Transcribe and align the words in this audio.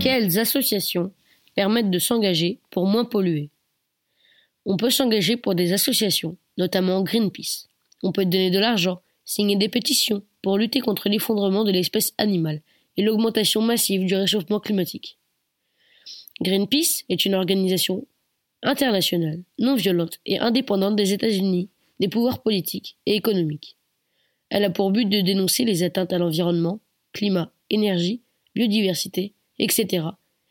Quelles 0.00 0.38
associations 0.38 1.12
permettent 1.54 1.90
de 1.90 1.98
s'engager 1.98 2.58
pour 2.70 2.86
moins 2.86 3.04
polluer 3.04 3.50
On 4.64 4.78
peut 4.78 4.88
s'engager 4.88 5.36
pour 5.36 5.54
des 5.54 5.74
associations, 5.74 6.38
notamment 6.56 7.02
Greenpeace. 7.02 7.68
On 8.02 8.10
peut 8.10 8.24
donner 8.24 8.50
de 8.50 8.58
l'argent, 8.58 9.02
signer 9.26 9.56
des 9.56 9.68
pétitions 9.68 10.22
pour 10.42 10.56
lutter 10.56 10.80
contre 10.80 11.10
l'effondrement 11.10 11.64
de 11.64 11.70
l'espèce 11.70 12.14
animale 12.16 12.62
et 12.96 13.02
l'augmentation 13.02 13.60
massive 13.60 14.06
du 14.06 14.14
réchauffement 14.14 14.58
climatique. 14.58 15.18
Greenpeace 16.40 17.04
est 17.10 17.26
une 17.26 17.34
organisation 17.34 18.06
internationale, 18.62 19.42
non 19.58 19.74
violente 19.74 20.18
et 20.24 20.38
indépendante 20.38 20.96
des 20.96 21.12
États-Unis, 21.12 21.68
des 22.00 22.08
pouvoirs 22.08 22.42
politiques 22.42 22.96
et 23.04 23.16
économiques. 23.16 23.76
Elle 24.48 24.64
a 24.64 24.70
pour 24.70 24.92
but 24.92 25.06
de 25.06 25.20
dénoncer 25.20 25.64
les 25.66 25.82
atteintes 25.82 26.14
à 26.14 26.18
l'environnement, 26.18 26.80
climat, 27.12 27.52
énergie, 27.68 28.22
biodiversité, 28.54 29.34
etc., 29.60 30.06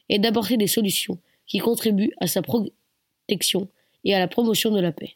et 0.08 0.20
d'apporter 0.20 0.58
des 0.58 0.68
solutions 0.68 1.20
qui 1.46 1.60
contribuent 1.60 2.14
à 2.20 2.28
sa 2.28 2.42
protection 2.42 3.68
et 4.04 4.16
à 4.16 4.20
la 4.20 4.28
promotion 4.28 4.72
de 4.72 4.80
la 4.80 4.92
paix. 4.92 5.16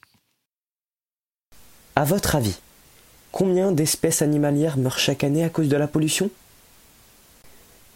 À 1.95 2.03
votre 2.03 2.35
avis, 2.35 2.57
combien 3.31 3.71
d'espèces 3.71 4.21
animalières 4.21 4.77
meurent 4.77 4.99
chaque 4.99 5.23
année 5.23 5.43
à 5.43 5.49
cause 5.49 5.70
de 5.70 5.77
la 5.77 5.87
pollution? 5.87 6.29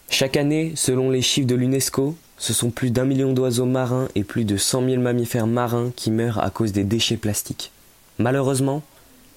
Chaque 0.09 0.37
année, 0.37 0.73
selon 0.75 1.09
les 1.09 1.21
chiffres 1.21 1.47
de 1.47 1.55
l'UNESCO, 1.55 2.15
ce 2.37 2.53
sont 2.53 2.69
plus 2.69 2.91
d'un 2.91 3.05
million 3.05 3.33
d'oiseaux 3.33 3.65
marins 3.65 4.07
et 4.15 4.23
plus 4.23 4.45
de 4.45 4.57
100 4.57 4.85
000 4.85 5.01
mammifères 5.01 5.47
marins 5.47 5.91
qui 5.95 6.11
meurent 6.11 6.39
à 6.39 6.49
cause 6.49 6.71
des 6.71 6.83
déchets 6.83 7.17
plastiques. 7.17 7.71
Malheureusement, 8.19 8.83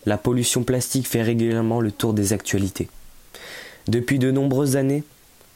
la 0.06 0.16
pollution 0.16 0.62
plastique 0.62 1.08
fait 1.08 1.22
régulièrement 1.22 1.80
le 1.80 1.90
tour 1.90 2.14
des 2.14 2.32
actualités. 2.32 2.88
Depuis 3.88 4.18
de 4.18 4.30
nombreuses 4.30 4.76
années, 4.76 5.04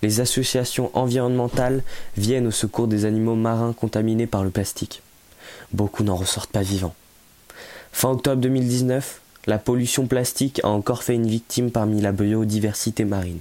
les 0.04 0.20
associations 0.20 0.90
environnementales 0.92 1.82
viennent 2.18 2.46
au 2.46 2.50
secours 2.50 2.88
des 2.88 3.06
animaux 3.06 3.36
marins 3.36 3.72
contaminés 3.72 4.26
par 4.26 4.44
le 4.44 4.50
plastique. 4.50 5.00
Beaucoup 5.72 6.04
n'en 6.04 6.14
ressortent 6.14 6.52
pas 6.52 6.60
vivants. 6.60 6.94
Fin 7.90 8.10
octobre 8.10 8.42
2019, 8.42 9.22
la 9.46 9.56
pollution 9.56 10.06
plastique 10.06 10.60
a 10.62 10.68
encore 10.68 11.04
fait 11.04 11.14
une 11.14 11.26
victime 11.26 11.70
parmi 11.70 12.02
la 12.02 12.12
biodiversité 12.12 13.06
marine. 13.06 13.38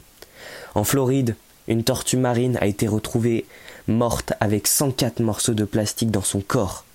En 0.74 0.86
Floride, 0.86 1.36
une 1.68 1.84
tortue 1.84 2.16
marine 2.16 2.58
a 2.62 2.66
été 2.66 2.88
retrouvée 2.88 3.46
morte 3.90 4.32
avec 4.40 4.68
104 4.68 5.20
morceaux 5.20 5.54
de 5.54 5.66
plastique 5.66 6.12
dans 6.12 6.22
son 6.22 6.40
corps. 6.40 6.86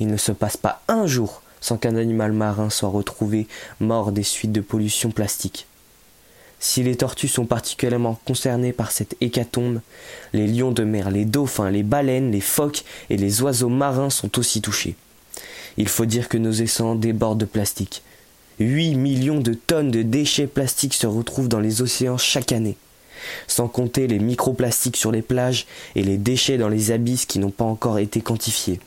Il 0.00 0.06
ne 0.06 0.16
se 0.16 0.32
passe 0.32 0.56
pas 0.56 0.80
un 0.88 1.06
jour 1.06 1.42
sans 1.60 1.76
qu'un 1.76 1.96
animal 1.96 2.32
marin 2.32 2.70
soit 2.70 2.88
retrouvé 2.88 3.48
mort 3.80 4.12
des 4.12 4.22
suites 4.22 4.52
de 4.52 4.62
pollution 4.62 5.10
plastique. 5.10 5.66
Si 6.60 6.82
les 6.82 6.96
tortues 6.96 7.28
sont 7.28 7.44
particulièrement 7.44 8.18
concernées 8.24 8.72
par 8.72 8.90
cette 8.90 9.16
hécatombe, 9.20 9.80
les 10.32 10.46
lions 10.46 10.72
de 10.72 10.84
mer, 10.84 11.10
les 11.10 11.24
dauphins, 11.24 11.70
les 11.70 11.82
baleines, 11.82 12.32
les 12.32 12.40
phoques 12.40 12.84
et 13.10 13.16
les 13.16 13.42
oiseaux 13.42 13.68
marins 13.68 14.10
sont 14.10 14.38
aussi 14.38 14.62
touchés. 14.62 14.96
Il 15.76 15.88
faut 15.88 16.06
dire 16.06 16.28
que 16.28 16.38
nos 16.38 16.62
océans 16.62 16.94
débordent 16.94 17.40
de 17.40 17.44
plastique. 17.44 18.02
8 18.60 18.94
millions 18.94 19.40
de 19.40 19.54
tonnes 19.54 19.90
de 19.90 20.02
déchets 20.02 20.46
plastiques 20.46 20.94
se 20.94 21.06
retrouvent 21.06 21.48
dans 21.48 21.60
les 21.60 21.82
océans 21.82 22.18
chaque 22.18 22.52
année 22.52 22.76
sans 23.46 23.68
compter 23.68 24.06
les 24.06 24.18
microplastiques 24.18 24.96
sur 24.96 25.12
les 25.12 25.22
plages 25.22 25.66
et 25.94 26.02
les 26.02 26.18
déchets 26.18 26.58
dans 26.58 26.68
les 26.68 26.90
abysses 26.90 27.26
qui 27.26 27.38
n'ont 27.38 27.50
pas 27.50 27.64
encore 27.64 27.98
été 27.98 28.20
quantifiés. 28.20 28.80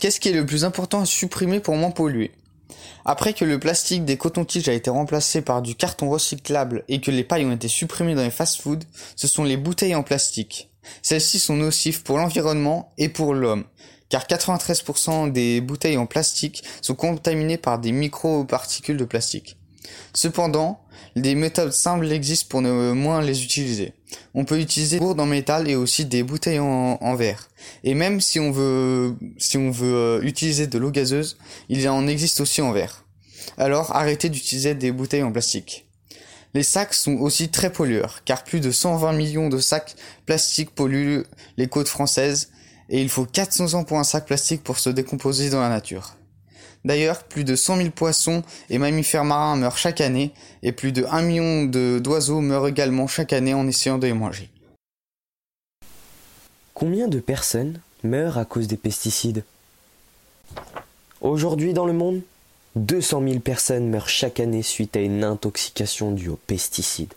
Qu'est-ce 0.00 0.20
qui 0.20 0.28
est 0.28 0.32
le 0.32 0.46
plus 0.46 0.64
important 0.64 1.00
à 1.00 1.06
supprimer 1.06 1.60
pour 1.60 1.76
moins 1.76 1.90
polluer? 1.90 2.32
Après 3.04 3.34
que 3.34 3.44
le 3.44 3.58
plastique 3.58 4.04
des 4.04 4.16
cotons-tiges 4.16 4.68
a 4.68 4.72
été 4.72 4.90
remplacé 4.90 5.42
par 5.42 5.62
du 5.62 5.74
carton 5.74 6.08
recyclable 6.08 6.84
et 6.88 7.00
que 7.00 7.10
les 7.10 7.24
pailles 7.24 7.44
ont 7.44 7.52
été 7.52 7.68
supprimées 7.68 8.14
dans 8.14 8.22
les 8.22 8.30
fast-foods, 8.30 8.84
ce 9.16 9.28
sont 9.28 9.44
les 9.44 9.56
bouteilles 9.56 9.94
en 9.94 10.02
plastique. 10.02 10.70
Celles-ci 11.02 11.38
sont 11.38 11.56
nocives 11.56 12.02
pour 12.02 12.18
l'environnement 12.18 12.92
et 12.98 13.08
pour 13.08 13.34
l'homme, 13.34 13.64
car 14.08 14.26
93% 14.26 15.32
des 15.32 15.60
bouteilles 15.60 15.96
en 15.96 16.06
plastique 16.06 16.62
sont 16.82 16.94
contaminées 16.94 17.58
par 17.58 17.78
des 17.78 17.92
microparticules 17.92 18.96
de 18.96 19.04
plastique. 19.04 19.56
Cependant, 20.12 20.80
des 21.16 21.34
méthodes 21.34 21.72
simples 21.72 22.10
existent 22.10 22.48
pour 22.48 22.62
ne 22.62 22.92
moins 22.92 23.22
les 23.22 23.44
utiliser. 23.44 23.92
On 24.34 24.44
peut 24.44 24.60
utiliser 24.60 24.96
des 24.96 25.04
gourdes 25.04 25.20
en 25.20 25.26
métal 25.26 25.68
et 25.68 25.76
aussi 25.76 26.04
des 26.04 26.22
bouteilles 26.22 26.58
en, 26.58 27.14
verre. 27.14 27.48
Et 27.82 27.94
même 27.94 28.20
si 28.20 28.40
on 28.40 28.50
veut, 28.50 29.16
si 29.38 29.56
on 29.56 29.70
veut 29.70 29.94
euh, 29.94 30.22
utiliser 30.22 30.66
de 30.66 30.78
l'eau 30.78 30.90
gazeuse, 30.90 31.36
il 31.68 31.88
en 31.88 32.06
existe 32.06 32.40
aussi 32.40 32.62
en 32.62 32.72
verre. 32.72 33.04
Alors 33.58 33.94
arrêtez 33.94 34.28
d'utiliser 34.28 34.74
des 34.74 34.92
bouteilles 34.92 35.22
en 35.22 35.32
plastique. 35.32 35.86
Les 36.54 36.62
sacs 36.62 36.94
sont 36.94 37.16
aussi 37.16 37.48
très 37.48 37.72
pollueurs, 37.72 38.22
car 38.24 38.44
plus 38.44 38.60
de 38.60 38.70
120 38.70 39.12
millions 39.12 39.48
de 39.48 39.58
sacs 39.58 39.96
plastiques 40.24 40.70
polluent 40.70 41.24
les 41.56 41.66
côtes 41.66 41.88
françaises, 41.88 42.50
et 42.88 43.00
il 43.00 43.08
faut 43.08 43.24
400 43.24 43.74
ans 43.74 43.84
pour 43.84 43.98
un 43.98 44.04
sac 44.04 44.26
plastique 44.26 44.62
pour 44.62 44.78
se 44.78 44.90
décomposer 44.90 45.50
dans 45.50 45.60
la 45.60 45.68
nature. 45.68 46.16
D'ailleurs, 46.84 47.24
plus 47.24 47.44
de 47.44 47.56
100 47.56 47.76
000 47.78 47.90
poissons 47.90 48.42
et 48.68 48.78
mammifères 48.78 49.24
marins 49.24 49.56
meurent 49.56 49.78
chaque 49.78 50.00
année, 50.00 50.32
et 50.62 50.72
plus 50.72 50.92
de 50.92 51.04
1 51.04 51.22
million 51.22 51.64
d'oiseaux 52.00 52.40
meurent 52.40 52.68
également 52.68 53.06
chaque 53.06 53.32
année 53.32 53.54
en 53.54 53.66
essayant 53.66 53.98
de 53.98 54.06
les 54.06 54.12
manger. 54.12 54.50
Combien 56.74 57.08
de 57.08 57.20
personnes 57.20 57.80
meurent 58.02 58.36
à 58.36 58.44
cause 58.44 58.66
des 58.66 58.76
pesticides? 58.76 59.44
Aujourd'hui 61.20 61.72
dans 61.72 61.86
le 61.86 61.94
monde, 61.94 62.20
200 62.76 63.22
000 63.26 63.40
personnes 63.40 63.88
meurent 63.88 64.08
chaque 64.08 64.40
année 64.40 64.62
suite 64.62 64.96
à 64.96 65.00
une 65.00 65.24
intoxication 65.24 66.10
due 66.10 66.28
aux 66.28 66.40
pesticides, 66.46 67.14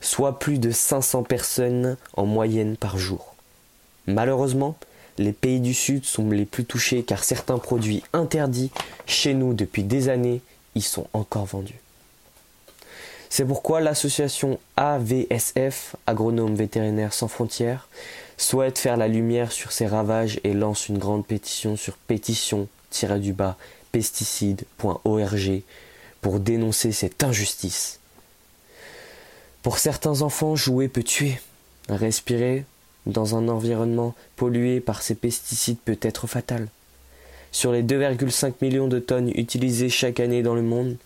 soit 0.00 0.38
plus 0.38 0.58
de 0.58 0.70
500 0.70 1.24
personnes 1.24 1.96
en 2.16 2.26
moyenne 2.26 2.76
par 2.76 2.98
jour. 2.98 3.34
Malheureusement, 4.06 4.76
les 5.18 5.32
pays 5.32 5.60
du 5.60 5.74
Sud 5.74 6.04
sont 6.04 6.30
les 6.30 6.44
plus 6.44 6.64
touchés 6.64 7.02
car 7.02 7.24
certains 7.24 7.58
produits 7.58 8.02
interdits 8.12 8.70
chez 9.06 9.34
nous 9.34 9.54
depuis 9.54 9.84
des 9.84 10.08
années 10.08 10.40
y 10.74 10.82
sont 10.82 11.06
encore 11.12 11.46
vendus. 11.46 11.78
C'est 13.30 13.44
pourquoi 13.44 13.80
l'association 13.80 14.60
AVSF, 14.76 15.96
Agronome 16.06 16.54
Vétérinaire 16.54 17.12
Sans 17.12 17.26
Frontières, 17.26 17.88
souhaite 18.36 18.78
faire 18.78 18.96
la 18.96 19.08
lumière 19.08 19.50
sur 19.50 19.72
ces 19.72 19.86
ravages 19.86 20.38
et 20.44 20.54
lance 20.54 20.88
une 20.88 20.98
grande 20.98 21.26
pétition 21.26 21.76
sur 21.76 21.96
pétition-du-bas 21.96 23.56
pesticides.org 23.90 25.62
pour 26.20 26.40
dénoncer 26.40 26.92
cette 26.92 27.22
injustice. 27.22 28.00
Pour 29.62 29.78
certains 29.78 30.22
enfants, 30.22 30.56
jouer 30.56 30.88
peut 30.88 31.02
tuer. 31.02 31.40
Respirer 31.88 32.64
dans 33.06 33.36
un 33.36 33.48
environnement 33.48 34.14
pollué 34.36 34.80
par 34.80 35.02
ces 35.02 35.14
pesticides 35.14 35.78
peut 35.84 35.98
être 36.00 36.26
fatal. 36.26 36.68
Sur 37.52 37.72
les 37.72 37.82
2,5 37.82 38.54
millions 38.62 38.88
de 38.88 38.98
tonnes 38.98 39.30
utilisées 39.34 39.88
chaque 39.88 40.20
année 40.20 40.42
dans 40.42 40.54
le 40.54 40.62
monde, 40.62 40.96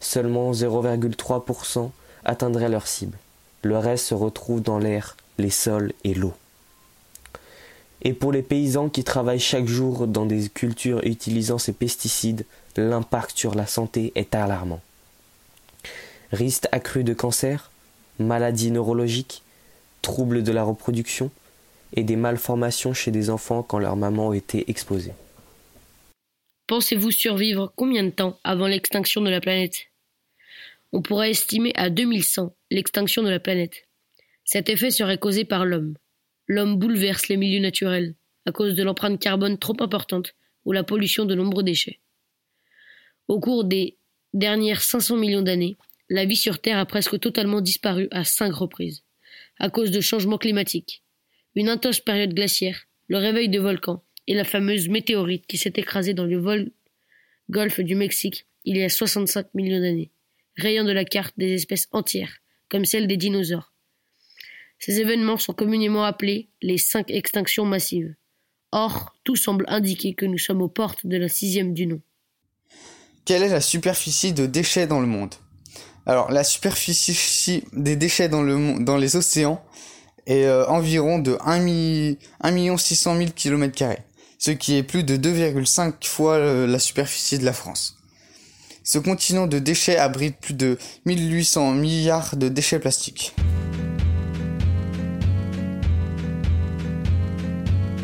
seulement 0.00 0.52
0,3% 0.52 1.90
atteindraient 2.24 2.68
leur 2.68 2.86
cible. 2.86 3.18
Le 3.62 3.78
reste 3.78 4.06
se 4.06 4.14
retrouve 4.14 4.62
dans 4.62 4.78
l'air, 4.78 5.16
les 5.38 5.50
sols 5.50 5.92
et 6.04 6.14
l'eau. 6.14 6.34
Et 8.02 8.12
pour 8.14 8.32
les 8.32 8.42
paysans 8.42 8.88
qui 8.88 9.04
travaillent 9.04 9.38
chaque 9.38 9.68
jour 9.68 10.08
dans 10.08 10.26
des 10.26 10.48
cultures 10.48 11.04
utilisant 11.04 11.58
ces 11.58 11.72
pesticides, 11.72 12.44
l'impact 12.76 13.38
sur 13.38 13.54
la 13.54 13.66
santé 13.66 14.12
est 14.16 14.34
alarmant. 14.34 14.80
Risque 16.32 16.66
accru 16.72 17.04
de 17.04 17.14
cancer, 17.14 17.70
maladies 18.18 18.72
neurologiques, 18.72 19.42
troubles 20.00 20.42
de 20.42 20.50
la 20.50 20.64
reproduction, 20.64 21.30
et 21.94 22.04
des 22.04 22.16
malformations 22.16 22.94
chez 22.94 23.10
des 23.10 23.30
enfants 23.30 23.62
quand 23.62 23.78
leur 23.78 23.96
maman 23.96 24.30
a 24.30 24.36
été 24.36 24.70
exposée. 24.70 25.12
Pensez-vous 26.66 27.10
survivre 27.10 27.72
combien 27.76 28.04
de 28.04 28.10
temps 28.10 28.38
avant 28.44 28.66
l'extinction 28.66 29.20
de 29.20 29.30
la 29.30 29.40
planète? 29.40 29.88
On 30.92 31.02
pourrait 31.02 31.30
estimer 31.30 31.72
à 31.74 31.90
2100 31.90 32.54
l'extinction 32.70 33.22
de 33.22 33.30
la 33.30 33.40
planète. 33.40 33.88
Cet 34.44 34.68
effet 34.68 34.90
serait 34.90 35.18
causé 35.18 35.44
par 35.44 35.64
l'homme. 35.64 35.94
L'homme 36.46 36.78
bouleverse 36.78 37.28
les 37.28 37.36
milieux 37.36 37.60
naturels 37.60 38.14
à 38.46 38.52
cause 38.52 38.74
de 38.74 38.82
l'empreinte 38.82 39.20
carbone 39.20 39.58
trop 39.58 39.76
importante 39.80 40.34
ou 40.64 40.72
la 40.72 40.84
pollution 40.84 41.24
de 41.24 41.34
nombreux 41.34 41.62
déchets. 41.62 42.00
Au 43.28 43.40
cours 43.40 43.64
des 43.64 43.98
dernières 44.34 44.82
500 44.82 45.16
millions 45.16 45.42
d'années, 45.42 45.76
la 46.08 46.24
vie 46.24 46.36
sur 46.36 46.60
Terre 46.60 46.78
a 46.78 46.86
presque 46.86 47.18
totalement 47.20 47.60
disparu 47.60 48.08
à 48.10 48.24
cinq 48.24 48.52
reprises, 48.52 49.04
à 49.58 49.70
cause 49.70 49.90
de 49.90 50.00
changements 50.00 50.38
climatiques, 50.38 51.02
une 51.54 51.68
intense 51.68 52.00
période 52.00 52.34
glaciaire, 52.34 52.86
le 53.08 53.18
réveil 53.18 53.48
de 53.48 53.58
volcans 53.58 54.02
et 54.26 54.34
la 54.34 54.44
fameuse 54.44 54.88
météorite 54.88 55.46
qui 55.46 55.58
s'est 55.58 55.72
écrasée 55.76 56.14
dans 56.14 56.24
le 56.24 56.72
golfe 57.50 57.80
du 57.80 57.94
Mexique 57.94 58.46
il 58.64 58.76
y 58.76 58.84
a 58.84 58.88
65 58.88 59.54
millions 59.54 59.80
d'années, 59.80 60.10
rayant 60.56 60.84
de 60.84 60.92
la 60.92 61.04
carte 61.04 61.34
des 61.36 61.52
espèces 61.52 61.88
entières, 61.92 62.38
comme 62.68 62.84
celle 62.84 63.06
des 63.06 63.16
dinosaures. 63.16 63.72
Ces 64.78 65.00
événements 65.00 65.38
sont 65.38 65.52
communément 65.52 66.04
appelés 66.04 66.48
les 66.60 66.78
cinq 66.78 67.10
extinctions 67.10 67.64
massives. 67.64 68.14
Or, 68.72 69.14
tout 69.24 69.36
semble 69.36 69.64
indiquer 69.68 70.14
que 70.14 70.26
nous 70.26 70.38
sommes 70.38 70.62
aux 70.62 70.68
portes 70.68 71.06
de 71.06 71.16
la 71.16 71.28
sixième 71.28 71.74
du 71.74 71.86
nom. 71.86 72.00
Quelle 73.24 73.42
est 73.42 73.48
la 73.48 73.60
superficie 73.60 74.32
de 74.32 74.46
déchets 74.46 74.86
dans 74.86 75.00
le 75.00 75.06
monde? 75.06 75.34
Alors, 76.06 76.32
la 76.32 76.42
superficie 76.42 77.62
des 77.72 77.94
déchets 77.94 78.28
dans, 78.28 78.42
dans 78.80 78.96
les 78.96 79.14
océans 79.14 79.64
est 80.26 80.44
euh, 80.44 80.66
environ 80.66 81.18
de 81.18 81.36
1, 81.44 82.76
600 82.76 83.16
000 83.16 83.30
km, 83.34 83.96
ce 84.38 84.50
qui 84.50 84.76
est 84.76 84.82
plus 84.82 85.04
de 85.04 85.16
2,5 85.16 86.06
fois 86.06 86.34
euh, 86.34 86.66
la 86.66 86.78
superficie 86.78 87.38
de 87.38 87.44
la 87.44 87.52
France. 87.52 87.96
Ce 88.84 88.98
continent 88.98 89.46
de 89.46 89.58
déchets 89.58 89.96
abrite 89.96 90.36
plus 90.40 90.54
de 90.54 90.76
1800 91.06 91.74
milliards 91.74 92.36
de 92.36 92.48
déchets 92.48 92.80
plastiques. 92.80 93.34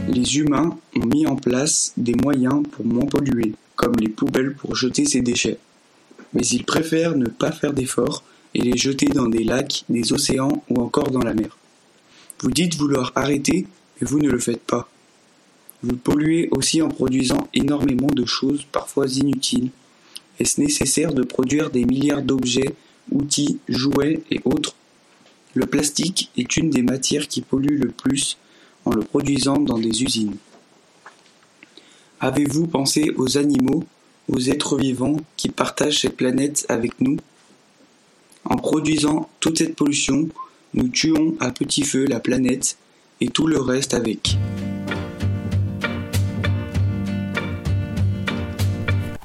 Les 0.08 0.38
humains 0.38 0.76
ont 0.96 1.06
mis 1.06 1.26
en 1.26 1.36
place 1.36 1.92
des 1.96 2.14
moyens 2.14 2.62
pour 2.72 2.86
moins 2.86 3.06
polluer, 3.06 3.54
comme 3.76 3.94
les 3.96 4.08
poubelles 4.08 4.54
pour 4.54 4.74
jeter 4.74 5.04
ces 5.04 5.20
déchets. 5.20 5.58
Mais 6.32 6.46
ils 6.46 6.64
préfèrent 6.64 7.16
ne 7.16 7.26
pas 7.26 7.52
faire 7.52 7.72
d'efforts 7.72 8.22
et 8.54 8.62
les 8.62 8.76
jeter 8.76 9.06
dans 9.06 9.28
des 9.28 9.44
lacs, 9.44 9.84
des 9.88 10.12
océans 10.12 10.62
ou 10.70 10.80
encore 10.80 11.10
dans 11.10 11.22
la 11.22 11.34
mer. 11.34 11.58
Vous 12.40 12.50
dites 12.50 12.76
vouloir 12.76 13.12
arrêter, 13.16 13.66
mais 14.00 14.06
vous 14.06 14.20
ne 14.20 14.30
le 14.30 14.38
faites 14.38 14.62
pas. 14.62 14.88
Vous 15.82 15.96
polluez 15.96 16.48
aussi 16.52 16.82
en 16.82 16.88
produisant 16.88 17.48
énormément 17.52 18.08
de 18.08 18.24
choses 18.24 18.64
parfois 18.70 19.06
inutiles. 19.06 19.70
Est-ce 20.38 20.60
nécessaire 20.60 21.12
de 21.12 21.22
produire 21.22 21.70
des 21.70 21.84
milliards 21.84 22.22
d'objets, 22.22 22.74
outils, 23.10 23.58
jouets 23.68 24.22
et 24.30 24.40
autres? 24.44 24.74
Le 25.54 25.66
plastique 25.66 26.30
est 26.36 26.56
une 26.56 26.70
des 26.70 26.82
matières 26.82 27.26
qui 27.26 27.40
pollue 27.40 27.80
le 27.80 27.90
plus 27.90 28.38
en 28.84 28.92
le 28.92 29.02
produisant 29.02 29.58
dans 29.58 29.78
des 29.78 30.02
usines. 30.02 30.36
Avez-vous 32.20 32.66
pensé 32.68 33.12
aux 33.16 33.38
animaux, 33.38 33.84
aux 34.28 34.40
êtres 34.40 34.76
vivants 34.76 35.16
qui 35.36 35.48
partagent 35.48 36.02
cette 36.02 36.16
planète 36.16 36.66
avec 36.68 37.00
nous? 37.00 37.16
En 38.44 38.56
produisant 38.56 39.28
toute 39.40 39.58
cette 39.58 39.74
pollution, 39.74 40.28
nous 40.78 40.86
tuons 40.86 41.34
à 41.40 41.50
petit 41.50 41.82
feu 41.82 42.06
la 42.06 42.20
planète 42.20 42.78
et 43.20 43.26
tout 43.26 43.48
le 43.48 43.60
reste 43.60 43.94
avec. 43.94 44.38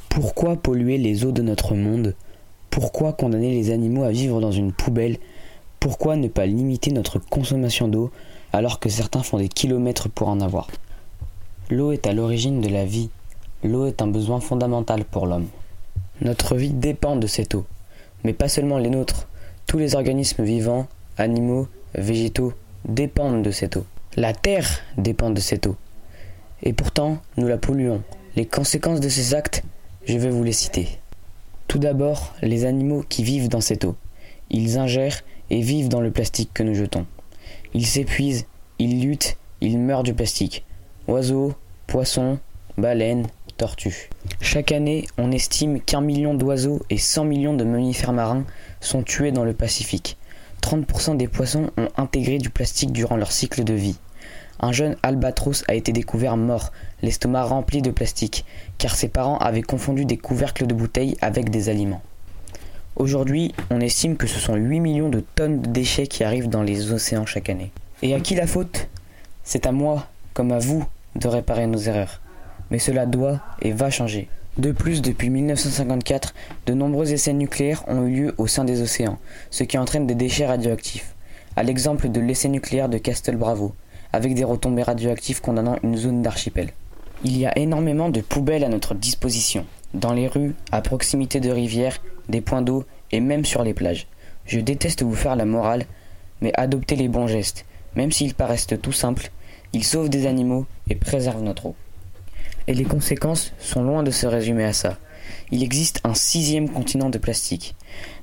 Pourquoi 0.10 0.56
polluer 0.56 0.98
les 0.98 1.26
eaux 1.26 1.32
de 1.32 1.44
notre 1.44 1.76
monde? 1.76 2.16
Pourquoi 2.72 3.14
condamner 3.14 3.52
les 3.52 3.70
animaux 3.70 4.02
à 4.02 4.10
vivre 4.10 4.42
dans 4.42 4.52
une 4.52 4.72
poubelle? 4.72 5.20
Pourquoi 5.80 6.16
ne 6.16 6.28
pas 6.28 6.48
limiter 6.48 6.90
notre 6.90 7.20
consommation 7.20 7.88
d'eau 7.88 8.10
alors 8.52 8.80
que 8.80 8.90
certains 8.90 9.22
font 9.22 9.38
des 9.38 9.48
kilomètres 9.48 10.10
pour 10.10 10.30
en 10.30 10.42
avoir? 10.42 10.72
L'eau 11.70 11.92
est 11.92 12.08
à 12.08 12.14
l'origine 12.14 12.62
de 12.62 12.70
la 12.70 12.86
vie. 12.86 13.12
L'eau 13.64 13.86
est 13.86 14.02
un 14.02 14.08
besoin 14.08 14.40
fondamental 14.40 15.06
pour 15.06 15.28
l'homme. 15.28 15.50
Notre 16.20 16.56
vie 16.56 16.74
dépend 16.74 17.16
de 17.16 17.28
cette 17.28 17.54
eau, 17.54 17.66
mais 18.24 18.34
pas 18.34 18.50
seulement 18.50 18.80
les 18.80 18.90
nôtres. 18.90 19.28
Tous 19.68 19.78
les 19.78 19.94
organismes 19.94 20.44
vivants 20.44 20.88
animaux, 21.18 21.68
végétaux 21.96 22.54
dépendent 22.86 23.44
de 23.44 23.52
cette 23.52 23.78
eau. 23.78 23.86
La 24.16 24.34
terre 24.34 24.82
dépend 24.98 25.30
de 25.30 25.40
cette 25.40 25.68
eau. 25.68 25.76
Et 26.62 26.74
pourtant, 26.74 27.18
nous 27.38 27.48
la 27.48 27.58
polluons. 27.58 28.04
Les 28.36 28.46
conséquences 28.46 29.00
de 29.00 29.10
ces 29.10 29.34
actes, 29.34 29.64
je 30.06 30.18
vais 30.18 30.30
vous 30.30 30.44
les 30.44 30.54
citer. 30.54 30.88
Tout 31.68 31.80
d'abord, 31.80 32.34
les 32.42 32.66
animaux 32.66 33.04
qui 33.08 33.24
vivent 33.24 33.50
dans 33.50 33.62
cette 33.62 33.86
eau. 33.86 33.96
Ils 34.50 34.78
ingèrent 34.78 35.24
et 35.50 35.62
vivent 35.62 35.90
dans 35.90 36.02
le 36.02 36.12
plastique 36.12 36.52
que 36.54 36.64
nous 36.64 36.76
jetons. 36.76 37.06
Ils 37.74 37.86
s'épuisent, 37.86 38.46
ils 38.80 39.02
luttent, 39.02 39.38
ils 39.62 39.80
meurent 39.80 40.04
du 40.04 40.14
plastique. 40.14 40.66
Oiseaux, 41.08 41.54
poissons, 41.88 42.40
baleines, 42.78 43.28
tortues. 43.58 44.10
Chaque 44.42 44.72
année, 44.72 45.06
on 45.18 45.32
estime 45.32 45.80
qu'un 45.82 46.02
million 46.02 46.34
d'oiseaux 46.34 46.82
et 46.90 46.98
100 46.98 47.26
millions 47.26 47.54
de 47.54 47.64
mammifères 47.64 48.14
marins 48.14 48.46
sont 48.80 49.04
tués 49.04 49.32
dans 49.32 49.44
le 49.44 49.54
Pacifique. 49.54 50.18
30% 50.64 51.18
des 51.18 51.28
poissons 51.28 51.72
ont 51.78 51.90
intégré 51.98 52.38
du 52.38 52.50
plastique 52.50 52.94
durant 52.94 53.18
leur 53.18 53.34
cycle 53.34 53.66
de 53.66 53.74
vie. 53.74 54.00
Un 54.62 54.72
jeune 54.72 54.96
albatros 55.04 55.66
a 55.68 55.74
été 55.74 55.92
découvert 55.92 56.38
mort, 56.38 56.72
l'estomac 57.02 57.44
rempli 57.44 57.82
de 57.82 57.92
plastique, 57.92 58.46
car 58.78 58.96
ses 58.96 59.10
parents 59.10 59.38
avaient 59.40 59.62
confondu 59.62 60.06
des 60.06 60.16
couvercles 60.16 60.66
de 60.66 60.74
bouteilles 60.74 61.18
avec 61.20 61.50
des 61.50 61.68
aliments. 61.68 62.02
Aujourd'hui, 62.96 63.54
on 63.72 63.82
estime 63.82 64.16
que 64.16 64.26
ce 64.28 64.40
sont 64.40 64.56
8 64.56 64.80
millions 64.80 65.10
de 65.10 65.20
tonnes 65.36 65.62
de 65.62 65.70
déchets 65.70 66.08
qui 66.08 66.24
arrivent 66.24 66.50
dans 66.50 66.64
les 66.64 66.94
océans 66.94 67.26
chaque 67.26 67.50
année. 67.50 67.72
Et 68.02 68.14
à 68.14 68.22
qui 68.22 68.36
la 68.36 68.48
faute? 68.48 68.88
C'est 69.44 69.66
à 69.66 69.74
moi, 69.74 70.08
comme 70.34 70.54
à 70.54 70.60
vous, 70.60 70.86
de 71.16 71.28
réparer 71.28 71.68
nos 71.68 71.80
erreurs. 71.80 72.22
Mais 72.72 72.80
cela 72.80 73.06
doit 73.06 73.42
et 73.62 73.74
va 73.74 73.90
changer. 73.90 74.30
De 74.58 74.72
plus, 74.72 75.02
depuis 75.02 75.32
1954, 75.32 76.36
de 76.68 76.74
nombreux 76.76 77.12
essais 77.12 77.34
nucléaires 77.34 77.84
ont 77.88 78.06
eu 78.06 78.12
lieu 78.12 78.36
au 78.38 78.46
sein 78.46 78.64
des 78.64 78.84
océans, 78.84 79.18
ce 79.50 79.64
qui 79.64 79.80
entraîne 79.80 80.06
des 80.06 80.14
déchets 80.14 80.46
radioactifs. 80.46 81.16
À 81.56 81.64
l'exemple 81.64 82.10
de 82.10 82.20
l'essai 82.20 82.50
nucléaire 82.50 82.88
de 82.88 83.00
Castle 83.00 83.36
Bravo, 83.36 83.74
avec 84.12 84.36
des 84.36 84.44
retombées 84.44 84.84
radioactives 84.84 85.42
condamnant 85.42 85.78
une 85.82 85.98
zone 85.98 86.22
d'archipel. 86.22 86.70
Il 87.24 87.36
y 87.36 87.48
a 87.48 87.58
énormément 87.58 88.10
de 88.10 88.22
poubelles 88.22 88.64
à 88.64 88.70
notre 88.70 88.94
disposition, 88.94 89.66
dans 89.96 90.14
les 90.14 90.28
rues, 90.28 90.54
à 90.72 90.82
proximité 90.82 91.40
de 91.40 91.50
rivières, 91.50 92.00
des 92.30 92.42
points 92.42 92.62
d'eau 92.62 92.86
et 93.12 93.22
même 93.22 93.46
sur 93.46 93.64
les 93.64 93.74
plages. 93.74 94.06
Je 94.46 94.60
déteste 94.60 95.02
vous 95.02 95.16
faire 95.16 95.36
la 95.36 95.46
morale, 95.46 95.86
mais 96.42 96.52
adoptez 96.54 96.96
les 96.96 97.08
bons 97.08 97.28
gestes, 97.28 97.66
même 97.96 98.12
s'ils 98.12 98.36
paraissent 98.36 98.68
tout 98.68 98.92
simples, 98.92 99.32
ils 99.74 99.84
sauvent 99.84 100.10
des 100.10 100.28
animaux 100.28 100.68
et 100.90 100.96
préservent 100.96 101.42
notre 101.42 101.66
eau. 101.66 101.76
Et 102.68 102.74
les 102.74 102.86
conséquences 102.86 103.54
sont 103.60 103.84
loin 103.84 104.04
de 104.04 104.12
se 104.12 104.26
résumer 104.26 104.64
à 104.64 104.74
ça. 104.74 104.98
Il 105.52 105.64
existe 105.64 106.00
un 106.04 106.14
sixième 106.14 106.70
continent 106.70 107.10
de 107.10 107.18
plastique. 107.18 107.76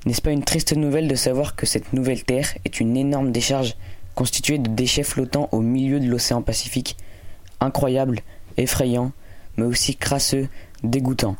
N'est-ce 0.05 0.21
pas 0.21 0.31
une 0.31 0.43
triste 0.43 0.75
nouvelle 0.75 1.07
de 1.07 1.15
savoir 1.15 1.55
que 1.55 1.65
cette 1.65 1.93
nouvelle 1.93 2.23
Terre 2.23 2.53
est 2.65 2.79
une 2.79 2.97
énorme 2.97 3.31
décharge 3.31 3.75
constituée 4.15 4.57
de 4.57 4.69
déchets 4.69 5.03
flottants 5.03 5.49
au 5.51 5.61
milieu 5.61 5.99
de 5.99 6.07
l'océan 6.07 6.41
Pacifique? 6.41 6.97
Incroyable, 7.59 8.19
effrayant, 8.57 9.11
mais 9.57 9.65
aussi 9.65 9.95
crasseux, 9.95 10.47
dégoûtant. 10.83 11.35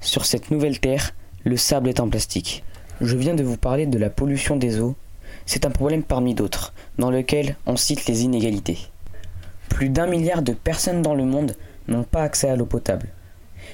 Sur 0.00 0.24
cette 0.24 0.50
nouvelle 0.50 0.80
Terre, 0.80 1.14
le 1.44 1.56
sable 1.56 1.88
est 1.88 2.00
en 2.00 2.08
plastique. 2.08 2.64
Je 3.00 3.16
viens 3.16 3.34
de 3.34 3.44
vous 3.44 3.58
parler 3.58 3.86
de 3.86 3.98
la 3.98 4.10
pollution 4.10 4.56
des 4.56 4.80
eaux. 4.80 4.96
C'est 5.44 5.66
un 5.66 5.70
problème 5.70 6.02
parmi 6.02 6.34
d'autres, 6.34 6.72
dans 6.98 7.10
lequel 7.10 7.56
on 7.66 7.76
cite 7.76 8.06
les 8.06 8.24
inégalités. 8.24 8.78
Plus 9.68 9.90
d'un 9.90 10.06
milliard 10.06 10.42
de 10.42 10.52
personnes 10.52 11.02
dans 11.02 11.14
le 11.14 11.24
monde 11.24 11.54
n'ont 11.88 12.04
pas 12.04 12.22
accès 12.22 12.48
à 12.48 12.56
l'eau 12.56 12.66
potable. 12.66 13.08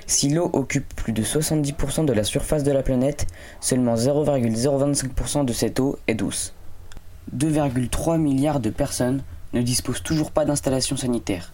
Si 0.07 0.29
l'eau 0.29 0.51
occupe 0.53 0.95
plus 0.95 1.13
de 1.13 1.23
70% 1.23 2.05
de 2.05 2.13
la 2.13 2.25
surface 2.25 2.65
de 2.65 2.73
la 2.73 2.83
planète, 2.83 3.27
seulement 3.61 3.95
0,025% 3.95 5.45
de 5.45 5.53
cette 5.53 5.81
eau 5.81 5.99
est 6.09 6.15
douce. 6.15 6.55
2,3 7.37 8.19
milliards 8.19 8.61
de 8.61 8.71
personnes 8.71 9.23
ne 9.53 9.63
disposent 9.63 10.03
toujours 10.03 10.31
pas 10.31 10.45
d'installation 10.45 10.97
sanitaire. 10.97 11.53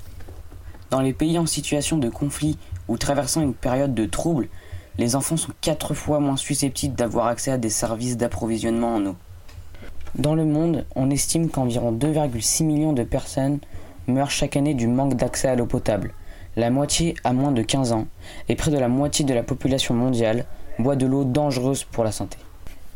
Dans 0.90 1.00
les 1.00 1.12
pays 1.12 1.38
en 1.38 1.46
situation 1.46 1.98
de 1.98 2.08
conflit 2.08 2.58
ou 2.88 2.96
traversant 2.96 3.42
une 3.42 3.54
période 3.54 3.94
de 3.94 4.06
trouble, 4.06 4.48
les 4.96 5.14
enfants 5.14 5.36
sont 5.36 5.52
4 5.60 5.94
fois 5.94 6.18
moins 6.18 6.36
susceptibles 6.36 6.94
d'avoir 6.94 7.26
accès 7.26 7.50
à 7.50 7.58
des 7.58 7.70
services 7.70 8.16
d'approvisionnement 8.16 8.94
en 8.94 9.06
eau. 9.06 9.16
Dans 10.14 10.34
le 10.34 10.44
monde, 10.44 10.86
on 10.96 11.10
estime 11.10 11.50
qu'environ 11.50 11.92
2,6 11.92 12.64
millions 12.64 12.94
de 12.94 13.04
personnes 13.04 13.58
meurent 14.06 14.30
chaque 14.30 14.56
année 14.56 14.74
du 14.74 14.86
manque 14.88 15.14
d'accès 15.14 15.48
à 15.48 15.54
l'eau 15.54 15.66
potable, 15.66 16.14
la 16.56 16.70
moitié 16.70 17.14
a 17.24 17.32
moins 17.32 17.52
de 17.52 17.62
15 17.62 17.92
ans, 17.92 18.06
et 18.48 18.56
près 18.56 18.70
de 18.70 18.78
la 18.78 18.88
moitié 18.88 19.24
de 19.24 19.34
la 19.34 19.42
population 19.42 19.94
mondiale 19.94 20.44
boit 20.78 20.96
de 20.96 21.06
l'eau 21.06 21.24
dangereuse 21.24 21.84
pour 21.84 22.04
la 22.04 22.12
santé. 22.12 22.38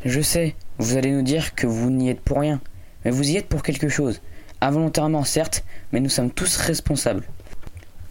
Je 0.04 0.20
sais, 0.20 0.56
vous 0.78 0.96
allez 0.96 1.12
nous 1.12 1.22
dire 1.22 1.54
que 1.54 1.66
vous 1.66 1.90
n'y 1.90 2.08
êtes 2.10 2.20
pour 2.20 2.40
rien, 2.40 2.60
mais 3.04 3.10
vous 3.10 3.30
y 3.30 3.36
êtes 3.36 3.48
pour 3.48 3.62
quelque 3.62 3.88
chose. 3.88 4.20
Involontairement 4.60 5.24
certes, 5.24 5.64
mais 5.92 6.00
nous 6.00 6.08
sommes 6.08 6.30
tous 6.30 6.56
responsables. 6.56 7.24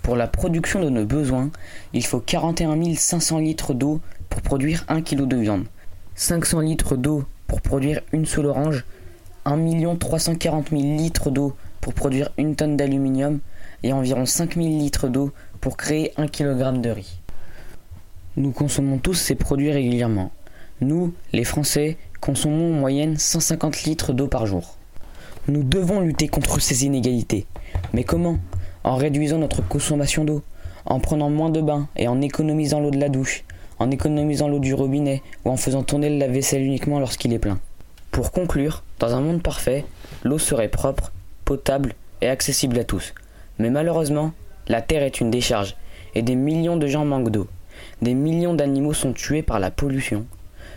Pour 0.01 0.15
la 0.15 0.27
production 0.27 0.81
de 0.81 0.89
nos 0.89 1.05
besoins, 1.05 1.51
il 1.93 2.05
faut 2.05 2.19
41 2.19 2.95
500 2.95 3.39
litres 3.39 3.73
d'eau 3.73 4.01
pour 4.29 4.41
produire 4.41 4.83
1 4.87 5.01
kg 5.01 5.27
de 5.27 5.37
viande, 5.37 5.65
500 6.15 6.61
litres 6.61 6.95
d'eau 6.95 7.25
pour 7.47 7.61
produire 7.61 8.01
une 8.11 8.25
seule 8.25 8.47
orange, 8.47 8.85
1 9.45 9.95
340 9.95 10.69
000 10.69 10.81
litres 10.81 11.29
d'eau 11.29 11.55
pour 11.81 11.93
produire 11.93 12.29
une 12.37 12.55
tonne 12.55 12.77
d'aluminium 12.77 13.39
et 13.83 13.93
environ 13.93 14.25
5000 14.25 14.77
litres 14.77 15.07
d'eau 15.07 15.31
pour 15.59 15.77
créer 15.77 16.13
1 16.17 16.27
kg 16.27 16.81
de 16.81 16.89
riz. 16.89 17.19
Nous 18.37 18.51
consommons 18.51 18.97
tous 18.97 19.13
ces 19.13 19.35
produits 19.35 19.71
régulièrement. 19.71 20.31
Nous, 20.79 21.13
les 21.33 21.43
Français, 21.43 21.97
consommons 22.21 22.73
en 22.73 22.79
moyenne 22.79 23.17
150 23.17 23.83
litres 23.83 24.13
d'eau 24.13 24.27
par 24.27 24.45
jour. 24.45 24.77
Nous 25.47 25.63
devons 25.63 25.99
lutter 25.99 26.27
contre 26.27 26.61
ces 26.61 26.85
inégalités. 26.85 27.45
Mais 27.93 28.03
comment? 28.03 28.37
En 28.83 28.95
réduisant 28.95 29.37
notre 29.37 29.67
consommation 29.67 30.23
d'eau, 30.23 30.43
en 30.85 30.99
prenant 30.99 31.29
moins 31.29 31.49
de 31.49 31.61
bains 31.61 31.87
et 31.95 32.07
en 32.07 32.21
économisant 32.21 32.79
l'eau 32.79 32.91
de 32.91 32.99
la 32.99 33.09
douche, 33.09 33.43
en 33.79 33.91
économisant 33.91 34.47
l'eau 34.47 34.59
du 34.59 34.73
robinet 34.73 35.21
ou 35.43 35.49
en 35.49 35.57
faisant 35.57 35.83
tourner 35.83 36.09
le 36.09 36.17
lave-vaisselle 36.17 36.61
uniquement 36.61 36.99
lorsqu'il 36.99 37.33
est 37.33 37.39
plein. 37.39 37.59
Pour 38.11 38.31
conclure, 38.31 38.83
dans 38.99 39.15
un 39.15 39.21
monde 39.21 39.41
parfait, 39.41 39.85
l'eau 40.23 40.37
serait 40.37 40.69
propre, 40.69 41.11
potable 41.45 41.95
et 42.21 42.27
accessible 42.27 42.77
à 42.79 42.83
tous. 42.83 43.13
Mais 43.61 43.69
malheureusement, 43.69 44.31
la 44.67 44.81
Terre 44.81 45.03
est 45.03 45.21
une 45.21 45.29
décharge, 45.29 45.75
et 46.15 46.23
des 46.23 46.33
millions 46.33 46.77
de 46.77 46.87
gens 46.87 47.05
manquent 47.05 47.29
d'eau. 47.29 47.47
Des 48.01 48.15
millions 48.15 48.55
d'animaux 48.55 48.93
sont 48.93 49.13
tués 49.13 49.43
par 49.43 49.59
la 49.59 49.69
pollution. 49.69 50.25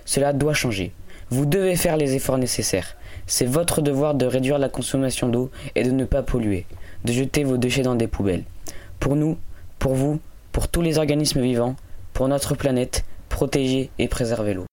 Cela 0.05 0.35
doit 0.35 0.53
changer. 0.53 0.93
Vous 1.31 1.47
devez 1.47 1.77
faire 1.77 1.97
les 1.97 2.15
efforts 2.15 2.37
nécessaires. 2.37 2.95
C'est 3.27 3.47
votre 3.47 3.81
devoir 3.81 4.15
de 4.15 4.27
réduire 4.27 4.59
la 4.59 4.69
consommation 4.69 5.31
d'eau 5.31 5.51
et 5.75 5.83
de 5.83 5.93
ne 5.93 6.05
pas 6.05 6.23
polluer, 6.23 6.67
de 7.07 7.13
jeter 7.15 7.43
vos 7.43 7.57
déchets 7.57 7.81
dans 7.81 7.95
des 7.95 8.07
poubelles. 8.07 8.45
Pour 9.01 9.17
nous, 9.17 9.39
pour 9.79 9.95
vous, 9.95 10.21
pour 10.53 10.69
tous 10.69 10.83
les 10.83 10.99
organismes 10.99 11.41
vivants, 11.41 11.77
pour 12.13 12.29
notre 12.29 12.55
planète, 12.55 13.07
protégez 13.31 13.89
et 13.99 14.09
préservez 14.09 14.53
l'eau. 14.53 14.67